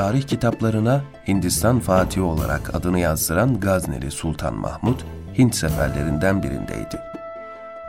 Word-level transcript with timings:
tarih 0.00 0.22
kitaplarına 0.22 1.00
Hindistan 1.28 1.80
Fatihi 1.80 2.22
olarak 2.22 2.74
adını 2.74 2.98
yazdıran 2.98 3.60
Gazneli 3.60 4.10
Sultan 4.10 4.54
Mahmud, 4.54 5.00
Hint 5.38 5.54
seferlerinden 5.54 6.42
birindeydi. 6.42 7.00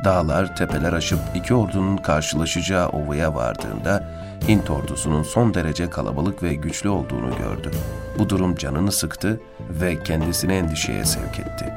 Dağlar, 0.05 0.55
tepeler 0.55 0.93
aşıp 0.93 1.19
iki 1.35 1.53
ordunun 1.53 1.97
karşılaşacağı 1.97 2.89
ovaya 2.89 3.35
vardığında 3.35 4.09
Hint 4.47 4.69
ordusunun 4.69 5.23
son 5.23 5.53
derece 5.53 5.89
kalabalık 5.89 6.43
ve 6.43 6.53
güçlü 6.53 6.89
olduğunu 6.89 7.37
gördü. 7.37 7.71
Bu 8.19 8.29
durum 8.29 8.55
canını 8.55 8.91
sıktı 8.91 9.41
ve 9.69 10.03
kendisini 10.03 10.53
endişeye 10.53 11.05
sevk 11.05 11.39
etti. 11.39 11.73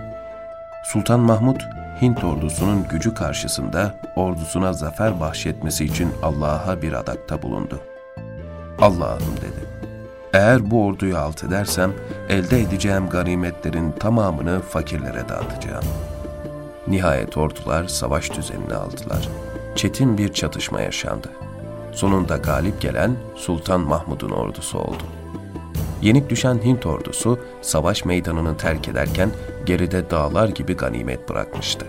Sultan 0.84 1.20
Mahmud, 1.20 1.60
Hint 2.02 2.24
ordusunun 2.24 2.88
gücü 2.88 3.14
karşısında 3.14 3.94
ordusuna 4.16 4.72
zafer 4.72 5.20
bahşetmesi 5.20 5.84
için 5.84 6.12
Allah'a 6.22 6.82
bir 6.82 6.92
adakta 6.92 7.42
bulundu. 7.42 7.80
Allah'ım 8.78 9.36
dedi. 9.36 9.73
Eğer 10.34 10.70
bu 10.70 10.84
orduyu 10.86 11.18
alt 11.18 11.44
edersem 11.44 11.92
elde 12.28 12.60
edeceğim 12.60 13.08
ganimetlerin 13.08 13.92
tamamını 13.92 14.60
fakirlere 14.60 15.28
dağıtacağım. 15.28 15.84
Nihayet 16.86 17.36
ordular 17.36 17.84
savaş 17.84 18.32
düzenini 18.36 18.74
aldılar. 18.74 19.28
Çetin 19.76 20.18
bir 20.18 20.32
çatışma 20.32 20.80
yaşandı. 20.80 21.30
Sonunda 21.92 22.36
galip 22.36 22.80
gelen 22.80 23.16
Sultan 23.36 23.80
Mahmud'un 23.80 24.30
ordusu 24.30 24.78
oldu. 24.78 25.02
Yenik 26.02 26.30
düşen 26.30 26.64
Hint 26.64 26.86
ordusu 26.86 27.38
savaş 27.62 28.04
meydanını 28.04 28.56
terk 28.56 28.88
ederken 28.88 29.30
geride 29.66 30.10
dağlar 30.10 30.48
gibi 30.48 30.76
ganimet 30.76 31.28
bırakmıştı. 31.28 31.86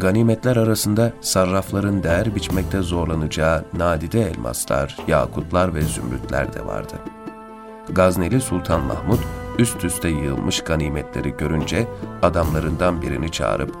Ganimetler 0.00 0.56
arasında 0.56 1.12
sarrafların 1.20 2.02
değer 2.02 2.34
biçmekte 2.34 2.80
zorlanacağı 2.82 3.64
nadide 3.76 4.22
elmaslar, 4.22 4.96
yakutlar 5.08 5.74
ve 5.74 5.82
zümrütler 5.82 6.52
de 6.52 6.66
vardı. 6.66 6.94
Gazneli 7.88 8.40
Sultan 8.40 8.80
Mahmud 8.80 9.18
üst 9.58 9.84
üste 9.84 10.08
yığılmış 10.08 10.60
ganimetleri 10.60 11.36
görünce 11.36 11.86
adamlarından 12.22 13.02
birini 13.02 13.30
çağırıp 13.30 13.74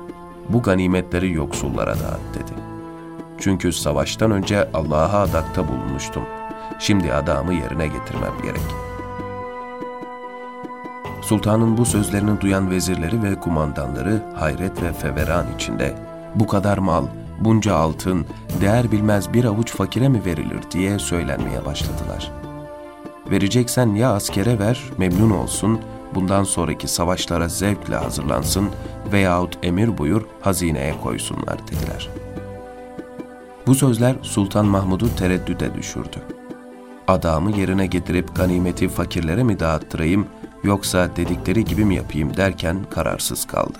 bu 0.48 0.62
ganimetleri 0.62 1.32
yoksullara 1.32 1.94
dağıt 1.94 2.34
dedi. 2.34 2.60
Çünkü 3.38 3.72
savaştan 3.72 4.30
önce 4.30 4.68
Allah'a 4.74 5.22
adakta 5.22 5.68
bulunmuştum. 5.68 6.22
Şimdi 6.78 7.12
adamı 7.12 7.54
yerine 7.54 7.86
getirmem 7.86 8.32
gerek.'' 8.42 8.95
Sultanın 11.26 11.76
bu 11.76 11.84
sözlerini 11.84 12.40
duyan 12.40 12.70
vezirleri 12.70 13.22
ve 13.22 13.40
kumandanları 13.40 14.22
hayret 14.34 14.82
ve 14.82 14.92
feveran 14.92 15.46
içinde 15.54 15.94
bu 16.34 16.46
kadar 16.46 16.78
mal, 16.78 17.06
bunca 17.40 17.74
altın, 17.74 18.26
değer 18.60 18.92
bilmez 18.92 19.32
bir 19.32 19.44
avuç 19.44 19.72
fakire 19.72 20.08
mi 20.08 20.24
verilir 20.24 20.58
diye 20.70 20.98
söylenmeye 20.98 21.64
başladılar. 21.64 22.32
Vereceksen 23.30 23.94
ya 23.94 24.12
askere 24.12 24.58
ver, 24.58 24.82
memnun 24.98 25.30
olsun, 25.30 25.80
bundan 26.14 26.44
sonraki 26.44 26.88
savaşlara 26.88 27.48
zevkle 27.48 27.96
hazırlansın 27.96 28.68
veyahut 29.12 29.58
emir 29.62 29.98
buyur 29.98 30.22
hazineye 30.40 30.94
koysunlar 31.02 31.58
dediler. 31.68 32.08
Bu 33.66 33.74
sözler 33.74 34.16
Sultan 34.22 34.66
Mahmud'u 34.66 35.16
tereddüde 35.16 35.74
düşürdü. 35.74 36.22
Adamı 37.08 37.50
yerine 37.50 37.86
getirip 37.86 38.36
ganimeti 38.36 38.88
fakirlere 38.88 39.42
mi 39.42 39.60
dağıttırayım 39.60 40.26
yoksa 40.64 41.16
dedikleri 41.16 41.64
gibi 41.64 41.84
mi 41.84 41.94
yapayım 41.94 42.36
derken 42.36 42.76
kararsız 42.90 43.44
kaldı. 43.44 43.78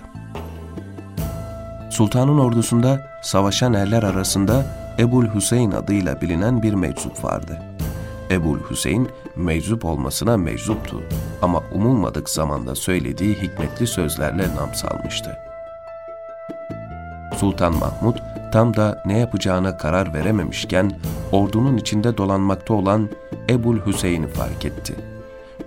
Sultanın 1.91 2.39
ordusunda 2.39 3.11
savaşan 3.23 3.75
erler 3.75 4.03
arasında 4.03 4.67
Ebul 4.99 5.27
Hüseyin 5.35 5.71
adıyla 5.71 6.21
bilinen 6.21 6.63
bir 6.63 6.75
meczup 6.75 7.25
vardı. 7.25 7.63
Ebul 8.31 8.59
Hüseyin 8.71 9.09
meczup 9.37 9.85
olmasına 9.85 10.37
meczuptu 10.37 11.03
ama 11.43 11.63
umulmadık 11.75 12.31
zamanda 12.31 12.75
söylediği 12.75 13.35
hikmetli 13.35 13.87
sözlerle 13.87 14.43
nam 14.43 14.75
salmıştı. 14.75 15.39
Sultan 17.37 17.75
Mahmud 17.75 18.17
tam 18.53 18.77
da 18.77 19.03
ne 19.07 19.19
yapacağına 19.19 19.77
karar 19.77 20.15
verememişken 20.15 20.93
ordunun 21.33 21.77
içinde 21.77 22.17
dolanmakta 22.17 22.75
olan 22.75 23.09
Ebul 23.51 23.79
Hüseyin'i 23.87 24.27
fark 24.27 24.65
etti.'' 24.65 25.16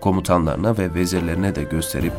Komutanlarına 0.02 0.78
ve 0.78 0.94
vezirlerine 0.94 1.56
de 1.56 1.64
gösterip 1.64 2.14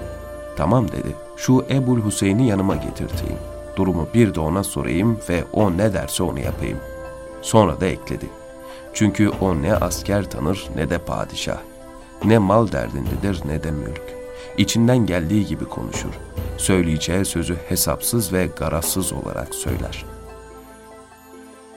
tamam 0.56 0.88
dedi 0.88 1.16
şu 1.36 1.64
Ebul 1.70 2.04
Hüseyin'i 2.04 2.48
yanıma 2.48 2.76
getirteyim. 2.76 3.38
Durumu 3.76 4.08
bir 4.14 4.34
de 4.34 4.40
ona 4.40 4.64
sorayım 4.64 5.18
ve 5.28 5.44
o 5.52 5.70
ne 5.76 5.92
derse 5.92 6.22
onu 6.22 6.38
yapayım. 6.38 6.78
Sonra 7.42 7.80
da 7.80 7.86
ekledi. 7.86 8.26
Çünkü 8.94 9.28
o 9.28 9.62
ne 9.62 9.74
asker 9.74 10.30
tanır 10.30 10.68
ne 10.76 10.90
de 10.90 10.98
padişah. 10.98 11.58
Ne 12.24 12.38
mal 12.38 12.72
derdindedir 12.72 13.40
ne 13.44 13.62
de 13.62 13.70
mülk. 13.70 14.02
İçinden 14.56 15.06
geldiği 15.06 15.46
gibi 15.46 15.64
konuşur. 15.64 16.12
Söyleyeceği 16.58 17.24
sözü 17.24 17.56
hesapsız 17.68 18.32
ve 18.32 18.46
garazsız 18.46 19.12
olarak 19.12 19.54
söyler. 19.54 20.04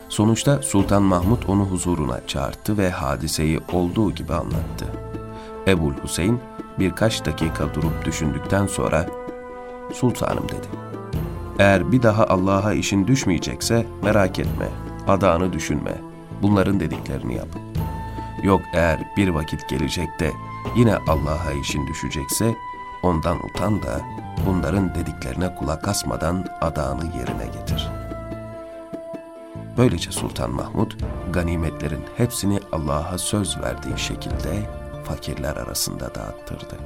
Sonuçta 0.09 0.61
Sultan 0.61 1.03
Mahmud 1.03 1.43
onu 1.47 1.65
huzuruna 1.65 2.27
çağırdı 2.27 2.77
ve 2.77 2.89
hadiseyi 2.89 3.59
olduğu 3.73 4.11
gibi 4.11 4.33
anlattı. 4.33 4.85
Ebul 5.67 5.93
Hüseyin 6.03 6.39
birkaç 6.79 7.25
dakika 7.25 7.73
durup 7.73 8.05
düşündükten 8.05 8.67
sonra 8.67 9.05
''Sultanım'' 9.93 10.49
dedi. 10.49 10.67
''Eğer 11.59 11.91
bir 11.91 12.03
daha 12.03 12.25
Allah'a 12.25 12.73
işin 12.73 13.07
düşmeyecekse 13.07 13.85
merak 14.03 14.39
etme, 14.39 14.69
adağını 15.07 15.53
düşünme, 15.53 15.93
bunların 16.41 16.79
dediklerini 16.79 17.35
yap. 17.35 17.47
Yok 18.43 18.61
eğer 18.73 18.99
bir 19.17 19.29
vakit 19.29 19.69
gelecek 19.69 20.19
de 20.19 20.31
yine 20.75 20.95
Allah'a 20.95 21.51
işin 21.61 21.87
düşecekse 21.87 22.55
ondan 23.03 23.37
utan 23.45 23.83
da 23.83 24.01
bunların 24.45 24.95
dediklerine 24.95 25.55
kulak 25.55 25.87
asmadan 25.87 26.45
adağını 26.61 27.05
yerine 27.05 27.45
getir.'' 27.45 28.03
Böylece 29.77 30.11
Sultan 30.11 30.51
Mahmud 30.51 30.91
ganimetlerin 31.33 32.03
hepsini 32.17 32.59
Allah'a 32.71 33.17
söz 33.17 33.61
verdiği 33.61 33.99
şekilde 33.99 34.82
fakirler 35.03 35.55
arasında 35.55 36.15
dağıttırdı. 36.15 36.77